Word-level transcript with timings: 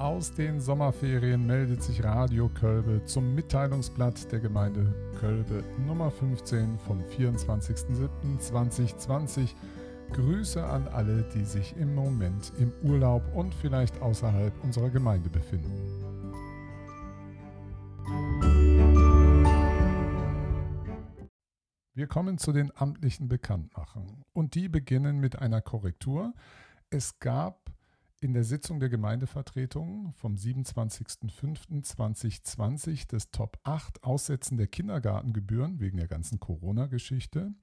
Aus 0.00 0.32
den 0.32 0.60
Sommerferien 0.62 1.46
meldet 1.46 1.82
sich 1.82 2.02
Radio 2.02 2.48
Kölbe 2.48 3.04
zum 3.04 3.34
Mitteilungsblatt 3.34 4.32
der 4.32 4.40
Gemeinde 4.40 4.94
Kölbe 5.20 5.62
Nummer 5.86 6.10
15 6.10 6.78
vom 6.78 7.02
24.07.2020. 7.02 9.50
Grüße 10.14 10.64
an 10.64 10.88
alle, 10.88 11.28
die 11.34 11.44
sich 11.44 11.76
im 11.76 11.94
Moment 11.94 12.50
im 12.58 12.72
Urlaub 12.82 13.22
und 13.34 13.54
vielleicht 13.54 14.00
außerhalb 14.00 14.54
unserer 14.64 14.88
Gemeinde 14.88 15.28
befinden. 15.28 15.70
Wir 21.92 22.06
kommen 22.06 22.38
zu 22.38 22.52
den 22.52 22.72
amtlichen 22.74 23.28
Bekanntmachungen 23.28 24.24
und 24.32 24.54
die 24.54 24.70
beginnen 24.70 25.18
mit 25.18 25.38
einer 25.38 25.60
Korrektur. 25.60 26.32
Es 26.88 27.18
gab 27.18 27.70
in 28.20 28.32
der 28.34 28.44
Sitzung 28.44 28.78
der 28.80 28.90
Gemeindevertretung 28.90 30.12
vom 30.12 30.34
27.05.2020 30.34 33.08
des 33.08 33.30
Top 33.30 33.58
8 33.64 34.04
Aussetzen 34.04 34.58
der 34.58 34.66
Kindergartengebühren 34.66 35.80
wegen 35.80 35.96
der 35.96 36.08
ganzen 36.08 36.38
Corona-Geschichte. 36.38 37.54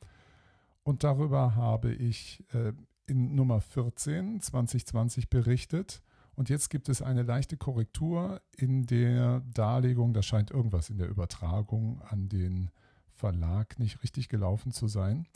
Und 0.84 1.04
darüber 1.04 1.56
habe 1.56 1.94
ich 1.94 2.44
äh, 2.54 2.74
in 3.06 3.36
Nummer 3.36 3.62
14 3.62 4.42
2020 4.42 5.30
berichtet. 5.30 6.02
Und 6.36 6.50
jetzt 6.50 6.70
gibt 6.70 6.90
es 6.90 7.02
eine 7.02 7.24
leichte 7.24 7.56
Korrektur 7.58 8.42
in 8.56 8.88
der 8.88 9.42
Darlegung. 9.54 10.14
Da 10.14 10.22
scheint 10.24 10.52
irgendwas 10.52 10.90
in 10.90 10.98
der 10.98 11.10
Übertragung 11.10 12.02
an 12.02 12.30
den 12.30 12.72
Verlag 13.12 13.78
nicht 13.80 14.02
richtig 14.04 14.30
gelaufen 14.30 14.72
zu 14.72 14.88
sein. 14.88 15.28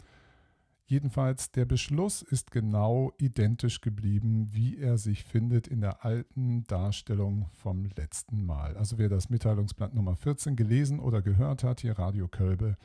Jedenfalls, 0.91 1.53
der 1.53 1.63
Beschluss 1.63 2.21
ist 2.21 2.51
genau 2.51 3.13
identisch 3.17 3.79
geblieben, 3.79 4.49
wie 4.51 4.77
er 4.77 4.97
sich 4.97 5.23
findet 5.23 5.69
in 5.69 5.79
der 5.79 6.03
alten 6.03 6.65
Darstellung 6.65 7.45
vom 7.53 7.85
letzten 7.95 8.45
Mal. 8.45 8.75
Also 8.75 8.97
wer 8.97 9.07
das 9.07 9.29
Mitteilungsblatt 9.29 9.93
Nummer 9.93 10.17
14 10.17 10.57
gelesen 10.57 10.99
oder 10.99 11.21
gehört 11.21 11.63
hat, 11.63 11.79
hier 11.79 11.97
Radio 11.97 12.27
Kölbe, 12.27 12.75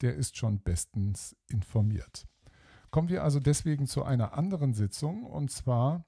der 0.00 0.16
ist 0.16 0.36
schon 0.36 0.58
bestens 0.58 1.36
informiert. 1.50 2.26
Kommen 2.90 3.08
wir 3.08 3.22
also 3.22 3.38
deswegen 3.38 3.86
zu 3.86 4.02
einer 4.02 4.36
anderen 4.36 4.74
Sitzung, 4.74 5.22
und 5.22 5.52
zwar 5.52 6.04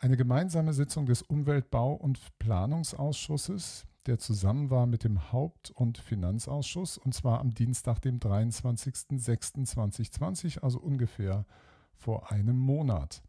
eine 0.00 0.16
gemeinsame 0.16 0.72
Sitzung 0.72 1.06
des 1.06 1.22
Umweltbau- 1.22 1.94
und 1.94 2.18
Planungsausschusses, 2.38 3.86
der 4.06 4.18
zusammen 4.18 4.70
war 4.70 4.86
mit 4.86 5.04
dem 5.04 5.30
Haupt- 5.30 5.70
und 5.72 5.98
Finanzausschuss, 5.98 6.96
und 6.96 7.12
zwar 7.12 7.40
am 7.40 7.50
Dienstag, 7.50 8.00
dem 8.00 8.18
23.06.2020, 8.18 10.60
also 10.60 10.80
ungefähr 10.80 11.44
vor 11.92 12.32
einem 12.32 12.58
Monat. 12.58 13.22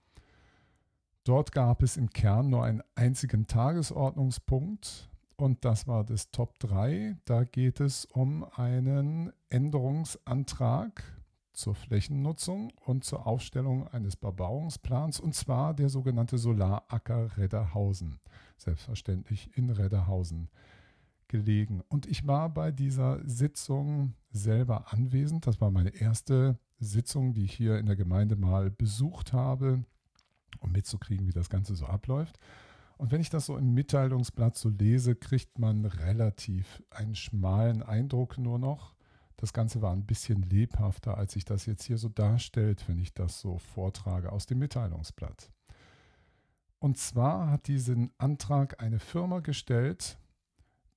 Dort 1.25 1.51
gab 1.51 1.83
es 1.83 1.97
im 1.97 2.09
Kern 2.09 2.49
nur 2.49 2.63
einen 2.63 2.81
einzigen 2.95 3.47
Tagesordnungspunkt 3.47 5.09
und 5.35 5.65
das 5.65 5.87
war 5.87 6.05
das 6.05 6.31
Top 6.31 6.57
3. 6.59 7.17
Da 7.25 7.43
geht 7.43 7.81
es 7.81 8.05
um 8.05 8.45
einen 8.55 9.33
Änderungsantrag 9.49 11.20
zur 11.53 11.75
Flächennutzung 11.75 12.71
und 12.85 13.03
zur 13.03 13.27
Aufstellung 13.27 13.87
eines 13.87 14.15
Bebauungsplans 14.15 15.19
und 15.19 15.35
zwar 15.35 15.73
der 15.73 15.89
sogenannte 15.89 16.37
Solaracker 16.37 17.37
Redderhausen 17.37 18.19
selbstverständlich 18.57 19.55
in 19.57 19.69
Redderhausen 19.69 20.49
gelegen. 21.27 21.81
Und 21.87 22.05
ich 22.05 22.27
war 22.27 22.49
bei 22.49 22.71
dieser 22.71 23.19
Sitzung 23.27 24.13
selber 24.31 24.93
anwesend. 24.93 25.47
Das 25.47 25.61
war 25.61 25.71
meine 25.71 25.95
erste 25.95 26.59
Sitzung, 26.79 27.33
die 27.33 27.45
ich 27.45 27.53
hier 27.53 27.79
in 27.79 27.85
der 27.85 27.95
Gemeinde 27.95 28.35
mal 28.35 28.69
besucht 28.69 29.33
habe, 29.33 29.83
um 30.59 30.71
mitzukriegen, 30.71 31.27
wie 31.27 31.33
das 31.33 31.49
Ganze 31.49 31.75
so 31.75 31.85
abläuft. 31.85 32.37
Und 32.97 33.11
wenn 33.11 33.21
ich 33.21 33.29
das 33.29 33.47
so 33.47 33.57
im 33.57 33.73
Mitteilungsblatt 33.73 34.55
so 34.55 34.69
lese, 34.69 35.15
kriegt 35.15 35.57
man 35.57 35.85
relativ 35.85 36.83
einen 36.91 37.15
schmalen 37.15 37.81
Eindruck 37.81 38.37
nur 38.37 38.59
noch. 38.59 38.93
Das 39.41 39.53
Ganze 39.53 39.81
war 39.81 39.91
ein 39.91 40.05
bisschen 40.05 40.43
lebhafter, 40.43 41.17
als 41.17 41.33
sich 41.33 41.45
das 41.45 41.65
jetzt 41.65 41.83
hier 41.85 41.97
so 41.97 42.09
darstellt, 42.09 42.87
wenn 42.87 42.99
ich 42.99 43.11
das 43.15 43.41
so 43.41 43.57
vortrage 43.57 44.31
aus 44.31 44.45
dem 44.45 44.59
Mitteilungsblatt. 44.59 45.49
Und 46.77 46.99
zwar 46.99 47.49
hat 47.49 47.65
diesen 47.65 48.11
Antrag 48.19 48.79
eine 48.83 48.99
Firma 48.99 49.39
gestellt, 49.39 50.19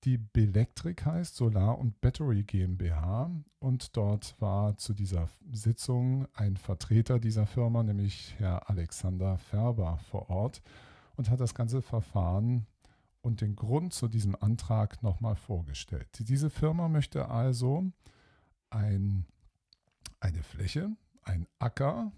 die 0.05 0.19
Belectric 0.19 1.03
heißt, 1.07 1.37
Solar 1.37 1.79
und 1.79 2.03
Battery 2.03 2.43
GmbH. 2.43 3.31
Und 3.61 3.97
dort 3.97 4.39
war 4.43 4.77
zu 4.77 4.93
dieser 4.93 5.31
Sitzung 5.51 6.29
ein 6.35 6.59
Vertreter 6.59 7.19
dieser 7.19 7.47
Firma, 7.47 7.83
nämlich 7.83 8.35
Herr 8.37 8.69
Alexander 8.69 9.39
Färber, 9.39 9.97
vor 10.11 10.29
Ort 10.29 10.61
und 11.17 11.31
hat 11.31 11.41
das 11.41 11.55
ganze 11.55 11.81
Verfahren 11.81 12.67
und 13.23 13.41
den 13.41 13.57
Grund 13.57 13.95
zu 13.95 14.07
diesem 14.07 14.37
Antrag 14.39 15.03
nochmal 15.03 15.37
vorgestellt. 15.37 16.29
Diese 16.29 16.51
Firma 16.51 16.89
möchte 16.89 17.31
also 17.31 17.91
ein, 18.75 19.27
eine 20.21 20.43
Fläche, 20.43 20.91
ein 21.23 21.47
Acker 21.59 22.13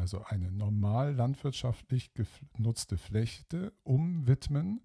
also 0.00 0.24
eine 0.24 0.50
normal 0.50 1.14
landwirtschaftlich 1.14 2.10
genutzte 2.54 2.96
Fläche, 2.96 3.72
umwidmen 3.82 4.80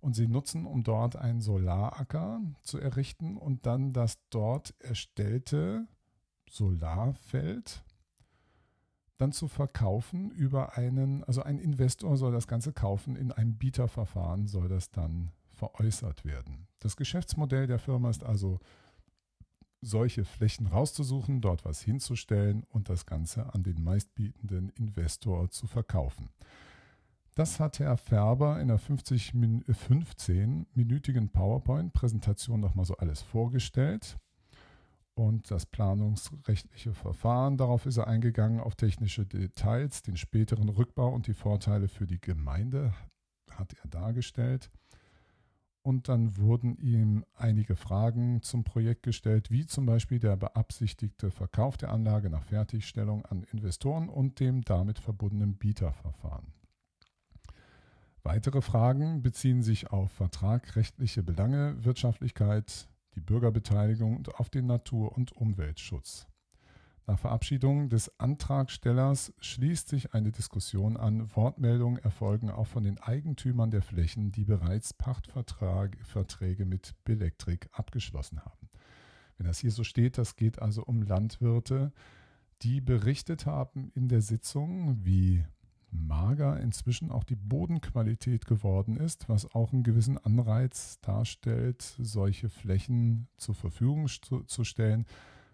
und 0.00 0.14
sie 0.14 0.28
nutzen, 0.28 0.66
um 0.66 0.84
dort 0.84 1.16
einen 1.16 1.40
Solaracker 1.40 2.40
zu 2.62 2.78
errichten 2.78 3.36
und 3.36 3.66
dann 3.66 3.92
das 3.92 4.18
dort 4.30 4.74
erstellte 4.80 5.86
Solarfeld 6.50 7.82
dann 9.16 9.32
zu 9.32 9.48
verkaufen 9.48 10.30
über 10.32 10.76
einen, 10.76 11.22
also 11.24 11.42
ein 11.42 11.58
Investor 11.58 12.16
soll 12.16 12.32
das 12.32 12.48
Ganze 12.48 12.72
kaufen, 12.72 13.16
in 13.16 13.30
einem 13.30 13.56
Bieterverfahren 13.56 14.48
soll 14.48 14.68
das 14.68 14.90
dann 14.90 15.30
veräußert 15.54 16.24
werden. 16.24 16.66
Das 16.80 16.96
Geschäftsmodell 16.96 17.68
der 17.68 17.78
Firma 17.78 18.10
ist 18.10 18.24
also 18.24 18.58
solche 19.82 20.24
Flächen 20.24 20.68
rauszusuchen, 20.68 21.40
dort 21.40 21.64
was 21.64 21.82
hinzustellen 21.82 22.64
und 22.70 22.88
das 22.88 23.04
Ganze 23.04 23.52
an 23.52 23.62
den 23.62 23.82
meistbietenden 23.82 24.70
Investor 24.70 25.50
zu 25.50 25.66
verkaufen. 25.66 26.30
Das 27.34 27.60
hat 27.60 27.78
Herr 27.78 27.96
Färber 27.96 28.60
in 28.60 28.70
einer 28.70 28.78
15-minütigen 28.78 31.30
PowerPoint-Präsentation 31.30 32.60
nochmal 32.60 32.84
so 32.84 32.98
alles 32.98 33.22
vorgestellt. 33.22 34.18
Und 35.14 35.50
das 35.50 35.64
planungsrechtliche 35.66 36.94
Verfahren, 36.94 37.58
darauf 37.58 37.86
ist 37.86 37.98
er 37.98 38.06
eingegangen, 38.06 38.60
auf 38.60 38.76
technische 38.76 39.26
Details, 39.26 40.02
den 40.02 40.16
späteren 40.16 40.68
Rückbau 40.68 41.12
und 41.12 41.26
die 41.26 41.34
Vorteile 41.34 41.88
für 41.88 42.06
die 42.06 42.20
Gemeinde 42.20 42.94
hat 43.50 43.74
er 43.82 43.88
dargestellt. 43.88 44.70
Und 45.82 46.08
dann 46.08 46.36
wurden 46.36 46.76
ihm 46.76 47.24
einige 47.34 47.74
Fragen 47.74 48.40
zum 48.42 48.62
Projekt 48.62 49.02
gestellt, 49.02 49.50
wie 49.50 49.66
zum 49.66 49.84
Beispiel 49.84 50.20
der 50.20 50.36
beabsichtigte 50.36 51.32
Verkauf 51.32 51.76
der 51.76 51.90
Anlage 51.90 52.30
nach 52.30 52.44
Fertigstellung 52.44 53.26
an 53.26 53.42
Investoren 53.52 54.08
und 54.08 54.38
dem 54.38 54.62
damit 54.62 55.00
verbundenen 55.00 55.56
Bieterverfahren. 55.56 56.52
Weitere 58.22 58.62
Fragen 58.62 59.22
beziehen 59.22 59.64
sich 59.64 59.90
auf 59.90 60.12
vertragrechtliche 60.12 61.24
Belange, 61.24 61.84
Wirtschaftlichkeit, 61.84 62.88
die 63.16 63.20
Bürgerbeteiligung 63.20 64.16
und 64.16 64.36
auf 64.36 64.48
den 64.48 64.66
Natur- 64.66 65.16
und 65.16 65.32
Umweltschutz. 65.32 66.28
Nach 67.06 67.18
Verabschiedung 67.18 67.88
des 67.88 68.20
Antragstellers 68.20 69.32
schließt 69.40 69.88
sich 69.88 70.14
eine 70.14 70.30
Diskussion 70.30 70.96
an. 70.96 71.34
Wortmeldungen 71.34 72.02
erfolgen 72.02 72.48
auch 72.48 72.68
von 72.68 72.84
den 72.84 73.00
Eigentümern 73.00 73.72
der 73.72 73.82
Flächen, 73.82 74.30
die 74.30 74.44
bereits 74.44 74.94
Pachtverträge 74.94 76.64
mit 76.64 76.94
Belektrik 77.04 77.68
abgeschlossen 77.72 78.44
haben. 78.44 78.68
Wenn 79.36 79.46
das 79.46 79.58
hier 79.58 79.72
so 79.72 79.82
steht, 79.82 80.16
das 80.16 80.36
geht 80.36 80.62
also 80.62 80.84
um 80.84 81.02
Landwirte, 81.02 81.92
die 82.62 82.80
berichtet 82.80 83.46
haben 83.46 83.90
in 83.96 84.06
der 84.06 84.22
Sitzung, 84.22 85.04
wie 85.04 85.44
mager 85.90 86.60
inzwischen 86.60 87.10
auch 87.10 87.24
die 87.24 87.34
Bodenqualität 87.34 88.46
geworden 88.46 88.96
ist, 88.96 89.28
was 89.28 89.52
auch 89.52 89.72
einen 89.72 89.82
gewissen 89.82 90.18
Anreiz 90.18 91.00
darstellt, 91.00 91.82
solche 91.98 92.48
Flächen 92.48 93.26
zur 93.36 93.56
Verfügung 93.56 94.06
zu, 94.06 94.44
zu 94.44 94.62
stellen 94.62 95.04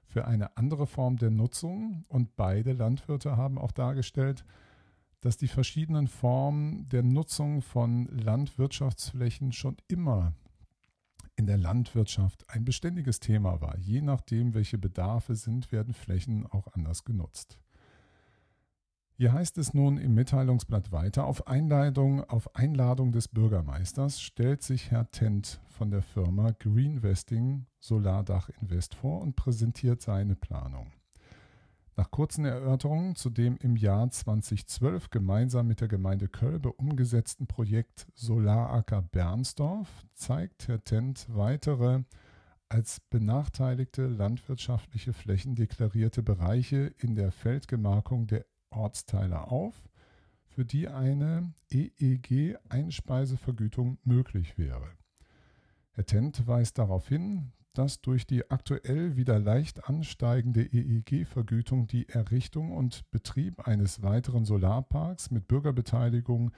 für 0.08 0.26
eine 0.26 0.56
andere 0.56 0.86
Form 0.86 1.16
der 1.16 1.30
Nutzung. 1.30 2.04
Und 2.08 2.34
beide 2.36 2.72
Landwirte 2.72 3.36
haben 3.36 3.58
auch 3.58 3.72
dargestellt, 3.72 4.44
dass 5.20 5.36
die 5.36 5.48
verschiedenen 5.48 6.08
Formen 6.08 6.88
der 6.88 7.02
Nutzung 7.02 7.60
von 7.60 8.06
Landwirtschaftsflächen 8.06 9.52
schon 9.52 9.76
immer 9.86 10.32
in 11.36 11.46
der 11.46 11.58
Landwirtschaft 11.58 12.44
ein 12.48 12.64
beständiges 12.64 13.20
Thema 13.20 13.60
war. 13.60 13.76
Je 13.78 14.00
nachdem, 14.00 14.54
welche 14.54 14.78
Bedarfe 14.78 15.36
sind, 15.36 15.70
werden 15.70 15.94
Flächen 15.94 16.46
auch 16.46 16.66
anders 16.74 17.04
genutzt. 17.04 17.58
Hier 19.20 19.32
heißt 19.32 19.58
es 19.58 19.74
nun 19.74 19.98
im 19.98 20.14
Mitteilungsblatt 20.14 20.92
weiter, 20.92 21.24
auf 21.24 21.48
Einladung, 21.48 22.22
auf 22.22 22.54
Einladung 22.54 23.10
des 23.10 23.26
Bürgermeisters 23.26 24.20
stellt 24.20 24.62
sich 24.62 24.92
Herr 24.92 25.10
Tent 25.10 25.60
von 25.66 25.90
der 25.90 26.02
Firma 26.02 26.52
Greenvesting 26.52 27.66
Solardach 27.80 28.48
Invest 28.60 28.94
vor 28.94 29.20
und 29.20 29.34
präsentiert 29.34 30.02
seine 30.02 30.36
Planung. 30.36 30.92
Nach 31.96 32.12
kurzen 32.12 32.44
Erörterungen 32.44 33.16
zu 33.16 33.28
dem 33.28 33.56
im 33.56 33.74
Jahr 33.74 34.08
2012 34.08 35.10
gemeinsam 35.10 35.66
mit 35.66 35.80
der 35.80 35.88
Gemeinde 35.88 36.28
Kölbe 36.28 36.72
umgesetzten 36.72 37.48
Projekt 37.48 38.06
Solaracker 38.14 39.02
Bernsdorf 39.02 39.88
zeigt 40.14 40.68
Herr 40.68 40.84
Tent 40.84 41.26
weitere 41.28 42.04
als 42.68 43.00
benachteiligte 43.00 44.06
landwirtschaftliche 44.06 45.12
Flächen 45.12 45.56
deklarierte 45.56 46.22
Bereiche 46.22 46.94
in 46.98 47.16
der 47.16 47.32
Feldgemarkung 47.32 48.28
der 48.28 48.46
Ortsteile 48.70 49.50
auf, 49.50 49.74
für 50.46 50.64
die 50.64 50.88
eine 50.88 51.52
EEG-Einspeisevergütung 51.70 53.98
möglich 54.04 54.56
wäre. 54.58 54.92
Herr 55.92 56.06
Tent 56.06 56.46
weist 56.46 56.78
darauf 56.78 57.08
hin, 57.08 57.52
dass 57.74 58.00
durch 58.00 58.26
die 58.26 58.50
aktuell 58.50 59.16
wieder 59.16 59.38
leicht 59.38 59.88
ansteigende 59.88 60.62
EEG-Vergütung 60.62 61.86
die 61.86 62.08
Errichtung 62.08 62.72
und 62.72 63.08
Betrieb 63.12 63.68
eines 63.68 64.02
weiteren 64.02 64.44
Solarparks 64.44 65.30
mit 65.30 65.46
Bürgerbeteiligung 65.46 66.50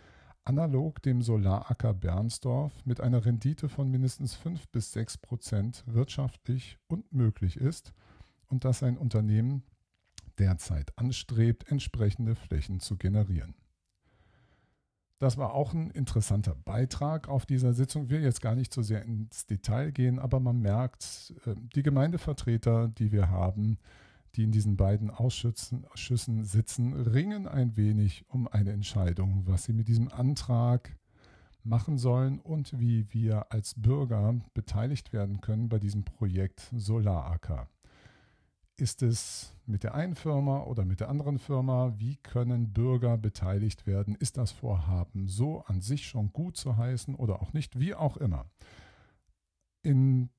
analog 0.44 1.02
dem 1.02 1.20
Solaracker 1.20 1.92
Bernsdorf 1.92 2.72
mit 2.86 3.00
einer 3.00 3.24
Rendite 3.24 3.68
von 3.68 3.90
mindestens 3.90 4.34
5 4.34 4.68
bis 4.68 4.92
6 4.92 5.18
Prozent 5.18 5.84
wirtschaftlich 5.86 6.78
und 6.86 7.12
möglich 7.12 7.58
ist 7.58 7.92
und 8.48 8.64
dass 8.64 8.82
ein 8.82 8.96
Unternehmen 8.96 9.62
derzeit 10.40 10.96
anstrebt, 10.98 11.70
entsprechende 11.70 12.34
Flächen 12.34 12.80
zu 12.80 12.96
generieren. 12.96 13.54
Das 15.18 15.36
war 15.36 15.52
auch 15.52 15.74
ein 15.74 15.90
interessanter 15.90 16.54
Beitrag 16.54 17.28
auf 17.28 17.44
dieser 17.44 17.74
Sitzung. 17.74 18.04
Ich 18.04 18.10
will 18.10 18.22
jetzt 18.22 18.40
gar 18.40 18.54
nicht 18.54 18.72
so 18.72 18.80
sehr 18.80 19.02
ins 19.02 19.44
Detail 19.44 19.92
gehen, 19.92 20.18
aber 20.18 20.40
man 20.40 20.60
merkt, 20.60 21.34
äh, 21.44 21.54
die 21.74 21.82
Gemeindevertreter, 21.82 22.88
die 22.88 23.12
wir 23.12 23.28
haben, 23.28 23.78
die 24.34 24.44
in 24.44 24.52
diesen 24.52 24.76
beiden 24.76 25.10
Ausschüssen 25.10 26.44
sitzen, 26.44 26.94
ringen 26.94 27.46
ein 27.46 27.76
wenig 27.76 28.24
um 28.28 28.48
eine 28.48 28.72
Entscheidung, 28.72 29.42
was 29.46 29.64
sie 29.64 29.72
mit 29.72 29.88
diesem 29.88 30.10
Antrag 30.10 30.96
machen 31.64 31.98
sollen 31.98 32.38
und 32.38 32.78
wie 32.78 33.12
wir 33.12 33.52
als 33.52 33.74
Bürger 33.76 34.40
beteiligt 34.54 35.12
werden 35.12 35.40
können 35.42 35.68
bei 35.68 35.78
diesem 35.78 36.04
Projekt 36.04 36.70
Solaracker. 36.74 37.68
Ist 38.80 39.02
es 39.02 39.54
mit 39.66 39.82
der 39.82 39.94
einen 39.94 40.14
Firma 40.14 40.62
oder 40.62 40.86
mit 40.86 41.00
der 41.00 41.10
anderen 41.10 41.38
Firma? 41.38 41.92
Wie 41.98 42.16
können 42.16 42.72
Bürger 42.72 43.18
beteiligt 43.18 43.86
werden? 43.86 44.14
Ist 44.14 44.38
das 44.38 44.52
Vorhaben 44.52 45.28
so 45.28 45.62
an 45.66 45.82
sich 45.82 46.06
schon 46.06 46.32
gut 46.32 46.56
zu 46.56 46.78
heißen 46.78 47.14
oder 47.14 47.42
auch 47.42 47.52
nicht? 47.52 47.78
Wie 47.78 47.94
auch 47.94 48.16
immer. 48.16 48.46
In 49.82 50.30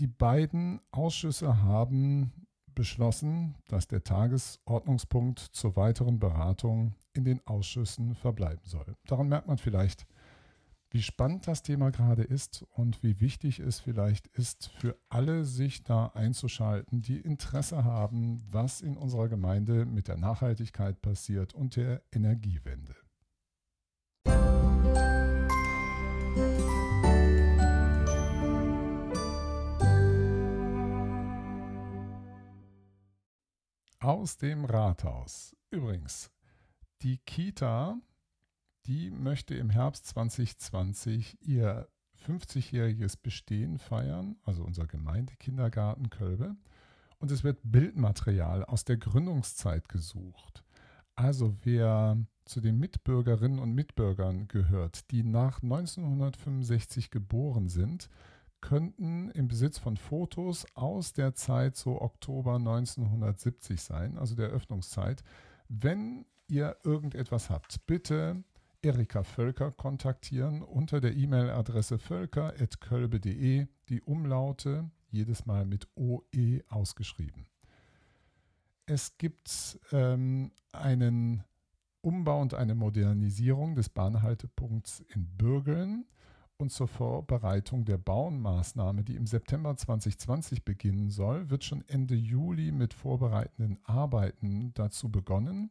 die 0.00 0.08
beiden 0.08 0.80
Ausschüsse 0.90 1.62
haben 1.62 2.32
beschlossen, 2.74 3.54
dass 3.68 3.86
der 3.86 4.02
Tagesordnungspunkt 4.02 5.38
zur 5.38 5.76
weiteren 5.76 6.18
Beratung 6.18 6.96
in 7.12 7.22
den 7.22 7.40
Ausschüssen 7.46 8.16
verbleiben 8.16 8.64
soll. 8.64 8.96
Daran 9.06 9.28
merkt 9.28 9.46
man 9.46 9.58
vielleicht, 9.58 10.06
wie 10.90 11.02
spannend 11.02 11.46
das 11.46 11.62
Thema 11.62 11.90
gerade 11.90 12.22
ist 12.22 12.64
und 12.70 13.02
wie 13.02 13.20
wichtig 13.20 13.58
es 13.58 13.78
vielleicht 13.78 14.26
ist, 14.28 14.70
für 14.78 14.96
alle 15.10 15.44
sich 15.44 15.84
da 15.84 16.06
einzuschalten, 16.14 17.02
die 17.02 17.20
Interesse 17.20 17.84
haben, 17.84 18.42
was 18.50 18.80
in 18.80 18.96
unserer 18.96 19.28
Gemeinde 19.28 19.84
mit 19.84 20.08
der 20.08 20.16
Nachhaltigkeit 20.16 21.02
passiert 21.02 21.54
und 21.54 21.76
der 21.76 22.02
Energiewende. 22.10 22.96
Aus 34.00 34.38
dem 34.38 34.64
Rathaus. 34.64 35.54
Übrigens, 35.70 36.30
die 37.02 37.18
Kita 37.18 38.00
die 38.88 39.10
möchte 39.10 39.54
im 39.54 39.68
Herbst 39.68 40.06
2020 40.06 41.38
ihr 41.42 41.86
50-jähriges 42.26 43.16
Bestehen 43.22 43.78
feiern, 43.78 44.36
also 44.44 44.64
unser 44.64 44.86
Gemeindekindergarten 44.86 46.08
Kölbe. 46.08 46.56
Und 47.18 47.30
es 47.30 47.44
wird 47.44 47.58
Bildmaterial 47.62 48.64
aus 48.64 48.84
der 48.84 48.96
Gründungszeit 48.96 49.88
gesucht. 49.88 50.64
Also 51.14 51.54
wer 51.64 52.16
zu 52.46 52.60
den 52.60 52.78
Mitbürgerinnen 52.78 53.58
und 53.58 53.74
Mitbürgern 53.74 54.48
gehört, 54.48 55.10
die 55.10 55.22
nach 55.22 55.62
1965 55.62 57.10
geboren 57.10 57.68
sind, 57.68 58.08
könnten 58.60 59.30
im 59.30 59.48
Besitz 59.48 59.78
von 59.78 59.96
Fotos 59.96 60.66
aus 60.74 61.12
der 61.12 61.34
Zeit 61.34 61.76
so 61.76 62.00
Oktober 62.00 62.54
1970 62.54 63.80
sein, 63.82 64.16
also 64.16 64.34
der 64.34 64.48
Öffnungszeit. 64.48 65.22
Wenn 65.68 66.24
ihr 66.48 66.76
irgendetwas 66.84 67.50
habt, 67.50 67.86
bitte 67.86 68.42
Erika 68.82 69.24
Völker 69.24 69.72
kontaktieren 69.72 70.62
unter 70.62 71.00
der 71.00 71.16
E-Mail-Adresse 71.16 71.98
völker.kölbe.de, 71.98 73.66
die 73.88 74.02
Umlaute 74.02 74.90
jedes 75.10 75.46
Mal 75.46 75.64
mit 75.64 75.88
OE 75.96 76.62
ausgeschrieben. 76.68 77.46
Es 78.86 79.18
gibt 79.18 79.80
ähm, 79.90 80.52
einen 80.72 81.42
Umbau 82.02 82.40
und 82.40 82.54
eine 82.54 82.76
Modernisierung 82.76 83.74
des 83.74 83.88
Bahnhaltepunkts 83.88 85.00
in 85.12 85.26
Bürgeln 85.36 86.06
und 86.56 86.70
zur 86.70 86.86
Vorbereitung 86.88 87.84
der 87.84 87.98
Baumaßnahme, 87.98 89.02
die 89.02 89.16
im 89.16 89.26
September 89.26 89.76
2020 89.76 90.64
beginnen 90.64 91.10
soll, 91.10 91.50
wird 91.50 91.64
schon 91.64 91.84
Ende 91.88 92.14
Juli 92.14 92.70
mit 92.70 92.94
vorbereitenden 92.94 93.78
Arbeiten 93.84 94.72
dazu 94.74 95.10
begonnen. 95.10 95.70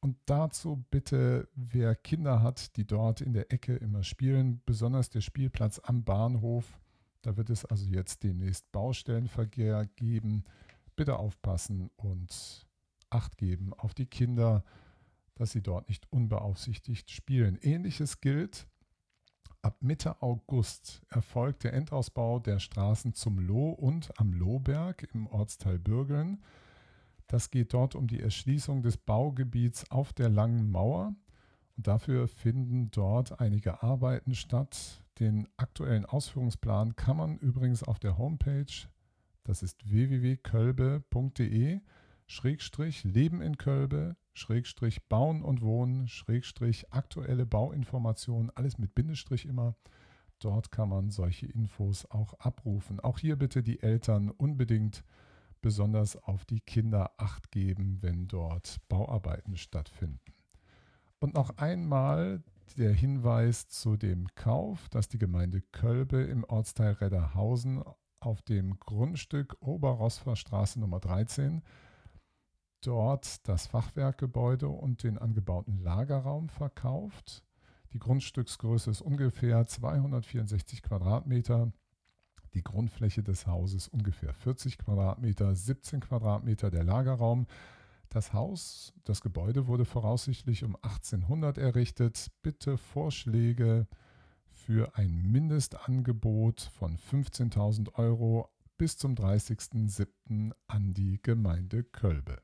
Und 0.00 0.16
dazu 0.26 0.84
bitte, 0.90 1.48
wer 1.54 1.94
Kinder 1.94 2.42
hat, 2.42 2.76
die 2.76 2.86
dort 2.86 3.20
in 3.20 3.32
der 3.32 3.52
Ecke 3.52 3.74
immer 3.76 4.04
spielen, 4.04 4.62
besonders 4.64 5.10
der 5.10 5.20
Spielplatz 5.20 5.80
am 5.82 6.04
Bahnhof, 6.04 6.78
da 7.22 7.36
wird 7.36 7.50
es 7.50 7.64
also 7.64 7.84
jetzt 7.86 8.22
demnächst 8.22 8.70
Baustellenverkehr 8.70 9.86
geben. 9.96 10.44
Bitte 10.94 11.18
aufpassen 11.18 11.90
und 11.96 12.66
Acht 13.10 13.38
geben 13.38 13.72
auf 13.72 13.94
die 13.94 14.06
Kinder, 14.06 14.64
dass 15.34 15.52
sie 15.52 15.62
dort 15.62 15.88
nicht 15.88 16.10
unbeaufsichtigt 16.12 17.10
spielen. 17.10 17.58
Ähnliches 17.62 18.20
gilt. 18.20 18.66
Ab 19.62 19.78
Mitte 19.80 20.20
August 20.22 21.02
erfolgt 21.08 21.64
der 21.64 21.72
Endausbau 21.72 22.38
der 22.38 22.58
Straßen 22.58 23.14
zum 23.14 23.38
Loh 23.38 23.70
und 23.70 24.10
am 24.20 24.32
Lohberg 24.32 25.08
im 25.14 25.26
Ortsteil 25.26 25.78
Bürgeln. 25.78 26.42
Das 27.28 27.50
geht 27.50 27.74
dort 27.74 27.94
um 27.94 28.08
die 28.08 28.20
Erschließung 28.20 28.82
des 28.82 28.96
Baugebiets 28.96 29.90
auf 29.90 30.12
der 30.14 30.30
Langen 30.30 30.70
Mauer. 30.70 31.14
Und 31.76 31.86
dafür 31.86 32.26
finden 32.26 32.90
dort 32.90 33.40
einige 33.40 33.82
Arbeiten 33.82 34.34
statt. 34.34 35.02
Den 35.20 35.46
aktuellen 35.56 36.06
Ausführungsplan 36.06 36.96
kann 36.96 37.18
man 37.18 37.38
übrigens 37.38 37.82
auf 37.82 37.98
der 37.98 38.18
Homepage, 38.18 38.88
das 39.44 39.62
ist 39.62 39.88
www.kölbe.de, 39.90 41.80
Schrägstrich 42.26 43.04
Leben 43.04 43.40
in 43.42 43.56
Kölbe, 43.56 44.16
Schrägstrich 44.32 45.08
Bauen 45.08 45.42
und 45.42 45.62
Wohnen, 45.62 46.08
Schrägstrich 46.08 46.92
aktuelle 46.92 47.46
Bauinformationen, 47.46 48.50
alles 48.54 48.78
mit 48.78 48.94
Bindestrich 48.94 49.46
immer. 49.46 49.74
Dort 50.38 50.70
kann 50.70 50.88
man 50.88 51.10
solche 51.10 51.46
Infos 51.46 52.06
auch 52.10 52.34
abrufen. 52.34 53.00
Auch 53.00 53.18
hier 53.18 53.36
bitte 53.36 53.62
die 53.62 53.82
Eltern 53.82 54.30
unbedingt 54.30 55.02
besonders 55.60 56.16
auf 56.16 56.44
die 56.44 56.60
Kinder 56.60 57.12
acht 57.16 57.50
geben, 57.50 57.98
wenn 58.00 58.28
dort 58.28 58.78
Bauarbeiten 58.88 59.56
stattfinden. 59.56 60.34
Und 61.20 61.34
noch 61.34 61.56
einmal 61.58 62.42
der 62.76 62.92
Hinweis 62.92 63.68
zu 63.68 63.96
dem 63.96 64.28
Kauf, 64.34 64.88
dass 64.88 65.08
die 65.08 65.18
Gemeinde 65.18 65.60
Kölbe 65.72 66.22
im 66.22 66.44
Ortsteil 66.44 66.92
Redderhausen 66.92 67.82
auf 68.20 68.42
dem 68.42 68.78
Grundstück 68.78 69.56
Oberrosfer 69.60 70.36
Straße 70.36 70.78
Nummer 70.78 71.00
13 71.00 71.62
dort 72.82 73.48
das 73.48 73.66
Fachwerkgebäude 73.66 74.68
und 74.68 75.02
den 75.02 75.18
angebauten 75.18 75.78
Lagerraum 75.78 76.48
verkauft. 76.48 77.42
Die 77.92 77.98
Grundstücksgröße 77.98 78.90
ist 78.90 79.00
ungefähr 79.00 79.66
264 79.66 80.82
Quadratmeter 80.82 81.72
die 82.54 82.62
Grundfläche 82.62 83.22
des 83.22 83.46
Hauses 83.46 83.88
ungefähr 83.88 84.32
40 84.32 84.78
Quadratmeter, 84.78 85.54
17 85.54 86.00
Quadratmeter 86.00 86.70
der 86.70 86.84
Lagerraum. 86.84 87.46
Das 88.08 88.32
Haus, 88.32 88.94
das 89.04 89.20
Gebäude 89.20 89.66
wurde 89.66 89.84
voraussichtlich 89.84 90.64
um 90.64 90.76
1800 90.76 91.58
errichtet. 91.58 92.28
Bitte 92.42 92.78
Vorschläge 92.78 93.86
für 94.50 94.96
ein 94.96 95.30
Mindestangebot 95.30 96.60
von 96.60 96.96
15.000 96.96 97.94
Euro 97.94 98.48
bis 98.78 98.96
zum 98.96 99.14
30.07. 99.14 100.52
an 100.66 100.94
die 100.94 101.20
Gemeinde 101.22 101.84
Kölbe. 101.84 102.38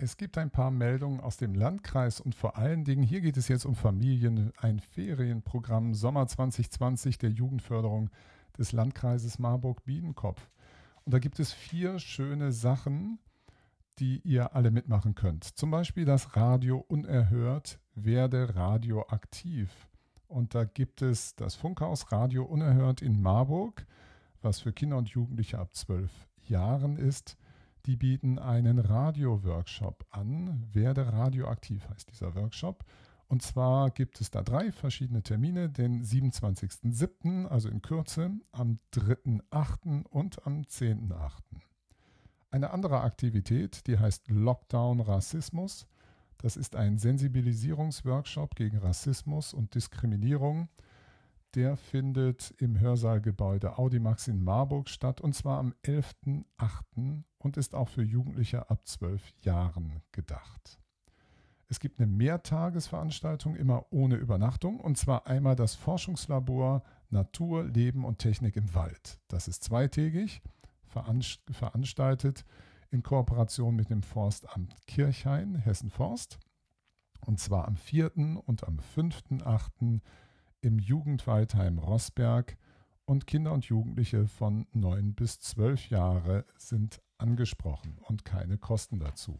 Es 0.00 0.16
gibt 0.16 0.38
ein 0.38 0.50
paar 0.50 0.70
Meldungen 0.70 1.18
aus 1.18 1.38
dem 1.38 1.56
Landkreis 1.56 2.20
und 2.20 2.36
vor 2.36 2.56
allen 2.56 2.84
Dingen, 2.84 3.02
hier 3.02 3.20
geht 3.20 3.36
es 3.36 3.48
jetzt 3.48 3.64
um 3.64 3.74
Familien, 3.74 4.52
ein 4.58 4.78
Ferienprogramm 4.78 5.92
Sommer 5.92 6.28
2020 6.28 7.18
der 7.18 7.30
Jugendförderung 7.30 8.08
des 8.56 8.70
Landkreises 8.70 9.40
Marburg-Biedenkopf. 9.40 10.50
Und 11.04 11.14
da 11.14 11.18
gibt 11.18 11.40
es 11.40 11.52
vier 11.52 11.98
schöne 11.98 12.52
Sachen, 12.52 13.18
die 13.98 14.20
ihr 14.20 14.54
alle 14.54 14.70
mitmachen 14.70 15.16
könnt. 15.16 15.42
Zum 15.42 15.72
Beispiel 15.72 16.04
das 16.04 16.36
Radio 16.36 16.78
Unerhört 16.86 17.80
werde 17.96 18.54
radioaktiv. 18.54 19.88
Und 20.28 20.54
da 20.54 20.62
gibt 20.62 21.02
es 21.02 21.34
das 21.34 21.56
Funkhaus 21.56 22.12
Radio 22.12 22.44
Unerhört 22.44 23.02
in 23.02 23.20
Marburg, 23.20 23.84
was 24.42 24.60
für 24.60 24.72
Kinder 24.72 24.96
und 24.96 25.08
Jugendliche 25.08 25.58
ab 25.58 25.74
zwölf 25.74 26.12
Jahren 26.46 26.98
ist. 26.98 27.36
Die 27.86 27.96
bieten 27.96 28.38
einen 28.38 28.78
Radio-Workshop 28.78 30.04
an. 30.10 30.66
Werde 30.72 31.12
radioaktiv 31.12 31.88
heißt 31.88 32.10
dieser 32.10 32.34
Workshop. 32.34 32.84
Und 33.28 33.42
zwar 33.42 33.90
gibt 33.90 34.20
es 34.20 34.30
da 34.30 34.42
drei 34.42 34.72
verschiedene 34.72 35.22
Termine, 35.22 35.68
den 35.68 36.02
27.07., 36.02 37.46
also 37.46 37.68
in 37.68 37.82
Kürze, 37.82 38.30
am 38.52 38.78
3.08. 38.94 40.04
und 40.04 40.46
am 40.46 40.62
10.08. 40.62 41.30
Eine 42.50 42.70
andere 42.70 43.02
Aktivität, 43.02 43.86
die 43.86 43.98
heißt 43.98 44.28
Lockdown 44.28 45.00
Rassismus. 45.00 45.86
Das 46.38 46.56
ist 46.56 46.76
ein 46.76 46.96
Sensibilisierungsworkshop 46.96 48.54
gegen 48.54 48.78
Rassismus 48.78 49.52
und 49.52 49.74
Diskriminierung. 49.74 50.68
Der 51.54 51.76
findet 51.76 52.54
im 52.58 52.80
Hörsaal-Gebäude 52.80 53.76
Audimax 53.76 54.28
in 54.28 54.42
Marburg 54.42 54.88
statt 54.88 55.20
und 55.20 55.34
zwar 55.34 55.58
am 55.58 55.74
11.08. 55.84 57.24
und 57.38 57.56
ist 57.56 57.74
auch 57.74 57.88
für 57.88 58.02
Jugendliche 58.02 58.70
ab 58.70 58.86
12 58.86 59.32
Jahren 59.42 60.02
gedacht. 60.12 60.78
Es 61.68 61.80
gibt 61.80 62.00
eine 62.00 62.06
Mehrtagesveranstaltung 62.06 63.54
immer 63.54 63.86
ohne 63.90 64.16
Übernachtung 64.16 64.80
und 64.80 64.96
zwar 64.96 65.26
einmal 65.26 65.54
das 65.54 65.74
Forschungslabor 65.74 66.82
Natur, 67.10 67.64
Leben 67.64 68.04
und 68.04 68.18
Technik 68.18 68.56
im 68.56 68.74
Wald. 68.74 69.20
Das 69.28 69.48
ist 69.48 69.64
zweitägig 69.64 70.42
veranstaltet 70.88 72.44
in 72.90 73.02
Kooperation 73.02 73.76
mit 73.76 73.90
dem 73.90 74.02
Forstamt 74.02 74.74
Kirchhain, 74.86 75.56
Hessen 75.56 75.90
Forst. 75.90 76.38
Und 77.26 77.38
zwar 77.38 77.68
am 77.68 77.76
4. 77.76 78.16
und 78.46 78.66
am 78.66 78.78
5.8. 78.78 80.00
im 80.60 80.78
Jugendwaldheim 80.78 81.78
Rossberg. 81.78 82.56
Und 83.04 83.26
Kinder 83.26 83.52
und 83.52 83.64
Jugendliche 83.66 84.26
von 84.26 84.66
9 84.72 85.14
bis 85.14 85.40
12 85.40 85.88
Jahre 85.90 86.44
sind 86.56 87.00
angesprochen 87.18 87.98
und 88.02 88.24
keine 88.24 88.58
Kosten 88.58 88.98
dazu. 88.98 89.38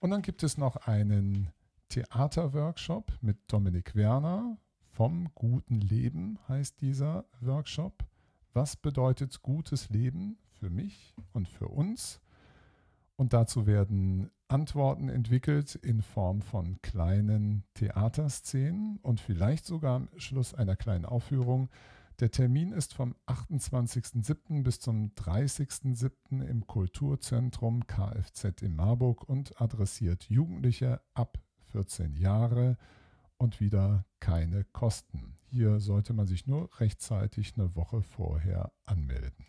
Und 0.00 0.10
dann 0.10 0.22
gibt 0.22 0.42
es 0.42 0.58
noch 0.58 0.76
einen 0.76 1.50
Theaterworkshop 1.88 3.12
mit 3.20 3.38
Dominik 3.48 3.94
Werner. 3.94 4.58
Vom 4.90 5.30
guten 5.34 5.80
Leben 5.80 6.38
heißt 6.48 6.80
dieser 6.80 7.24
Workshop. 7.40 8.04
Was 8.52 8.76
bedeutet 8.76 9.42
gutes 9.42 9.90
Leben 9.90 10.38
für 10.58 10.70
mich 10.70 11.14
und 11.32 11.48
für 11.48 11.68
uns. 11.68 12.20
Und 13.16 13.32
dazu 13.32 13.66
werden 13.66 14.30
Antworten 14.48 15.08
entwickelt 15.08 15.74
in 15.74 16.02
Form 16.02 16.40
von 16.40 16.80
kleinen 16.82 17.64
Theaterszenen 17.74 18.98
und 19.02 19.20
vielleicht 19.20 19.66
sogar 19.66 19.96
am 19.96 20.08
Schluss 20.16 20.54
einer 20.54 20.76
kleinen 20.76 21.04
Aufführung. 21.04 21.68
Der 22.20 22.32
Termin 22.32 22.72
ist 22.72 22.94
vom 22.94 23.14
28.07. 23.28 24.64
bis 24.64 24.80
zum 24.80 25.12
30.07. 25.14 26.42
im 26.44 26.66
Kulturzentrum 26.66 27.86
Kfz 27.86 28.60
in 28.60 28.74
Marburg 28.74 29.28
und 29.28 29.60
adressiert 29.60 30.24
Jugendliche 30.24 31.00
ab 31.14 31.38
14 31.70 32.16
Jahre 32.16 32.76
und 33.36 33.60
wieder 33.60 34.04
keine 34.18 34.64
Kosten. 34.64 35.36
Hier 35.44 35.78
sollte 35.78 36.12
man 36.12 36.26
sich 36.26 36.48
nur 36.48 36.68
rechtzeitig 36.80 37.54
eine 37.56 37.76
Woche 37.76 38.02
vorher 38.02 38.72
anmelden. 38.84 39.46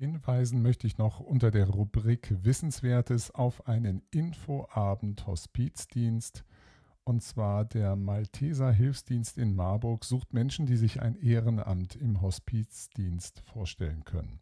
Hinweisen 0.00 0.62
möchte 0.62 0.86
ich 0.86 0.96
noch 0.96 1.20
unter 1.20 1.50
der 1.50 1.68
Rubrik 1.68 2.34
Wissenswertes 2.42 3.32
auf 3.32 3.68
einen 3.68 4.00
Infoabend 4.10 5.26
Hospizdienst. 5.26 6.42
Und 7.04 7.22
zwar 7.22 7.66
der 7.66 7.96
Malteser 7.96 8.72
Hilfsdienst 8.72 9.36
in 9.36 9.54
Marburg 9.54 10.06
sucht 10.06 10.32
Menschen, 10.32 10.64
die 10.64 10.78
sich 10.78 11.02
ein 11.02 11.16
Ehrenamt 11.16 11.96
im 11.96 12.22
Hospizdienst 12.22 13.40
vorstellen 13.40 14.04
können. 14.04 14.40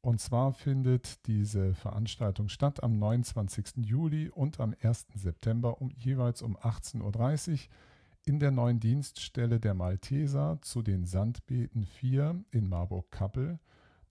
Und 0.00 0.20
zwar 0.20 0.52
findet 0.52 1.24
diese 1.28 1.72
Veranstaltung 1.74 2.48
statt 2.48 2.82
am 2.82 2.98
29. 2.98 3.76
Juli 3.76 4.28
und 4.28 4.58
am 4.58 4.74
1. 4.82 5.06
September 5.14 5.80
um, 5.80 5.90
jeweils 5.90 6.42
um 6.42 6.56
18.30 6.56 7.52
Uhr 7.52 7.58
in 8.26 8.40
der 8.40 8.50
neuen 8.50 8.80
Dienststelle 8.80 9.60
der 9.60 9.74
Malteser 9.74 10.58
zu 10.62 10.82
den 10.82 11.04
Sandbeeten 11.04 11.84
4 11.84 12.44
in 12.50 12.68
Marburg-Kappel. 12.68 13.60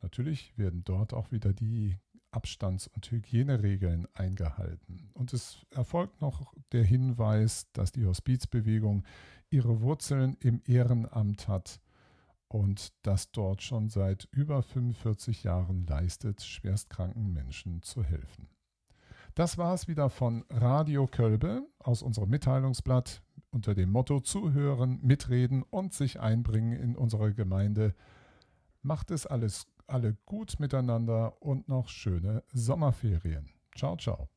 Natürlich 0.04 0.56
werden 0.58 0.84
dort 0.84 1.14
auch 1.14 1.32
wieder 1.32 1.54
die 1.54 1.98
Abstands- 2.30 2.88
und 2.88 3.10
Hygieneregeln 3.10 4.08
eingehalten. 4.14 5.10
Und 5.14 5.34
es 5.34 5.66
erfolgt 5.72 6.22
noch 6.22 6.54
der 6.72 6.84
Hinweis, 6.84 7.72
dass 7.72 7.92
die 7.92 8.06
Hospizbewegung 8.06 9.04
ihre 9.50 9.82
Wurzeln 9.82 10.36
im 10.42 10.62
Ehrenamt 10.66 11.48
hat 11.48 11.80
und 12.50 12.92
das 13.04 13.32
dort 13.32 13.62
schon 13.62 13.90
seit 13.90 14.28
über 14.32 14.62
45 14.62 15.44
Jahren 15.44 15.86
leistet, 15.88 16.42
schwerstkranken 16.44 17.32
Menschen 17.32 17.82
zu 17.82 18.04
helfen. 18.04 18.50
Das 19.36 19.58
war 19.58 19.74
es 19.74 19.88
wieder 19.88 20.10
von 20.10 20.44
Radio 20.50 21.08
Kölbe 21.08 21.66
aus 21.80 22.04
unserem 22.04 22.30
Mitteilungsblatt 22.30 23.24
unter 23.52 23.74
dem 23.74 23.92
Motto 23.92 24.20
Zuhören, 24.20 25.00
Mitreden 25.02 25.64
und 25.64 25.94
sich 25.94 26.20
einbringen 26.20 26.74
in 26.74 26.96
unsere 26.96 27.34
Gemeinde. 27.34 27.96
Macht 28.82 29.12
es 29.12 29.26
alles 29.26 29.66
alle 29.94 30.16
gut 30.26 30.60
miteinander 30.60 31.40
und 31.40 31.70
noch 31.70 31.88
schöne 31.88 32.44
Sommerferien. 32.52 33.50
Ciao, 33.76 33.96
ciao. 33.96 34.28